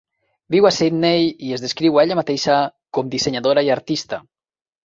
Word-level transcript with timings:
Viu 0.53 0.67
a 0.69 0.71
Sidney 0.77 1.27
i 1.49 1.53
es 1.57 1.63
descriu 1.65 1.99
a 1.99 2.05
ella 2.05 2.17
mateixa 2.21 2.57
com 2.99 3.15
dissenyadora 3.17 3.69
i 3.69 3.71
artista. 3.79 4.21